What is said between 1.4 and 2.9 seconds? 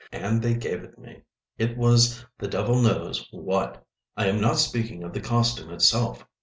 It was the devil